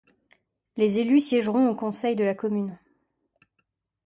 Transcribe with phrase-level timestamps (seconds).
[0.77, 2.79] Les élus siègeront au Conseil de la Commune.